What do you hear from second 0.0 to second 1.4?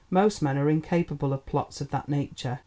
Most men are incapable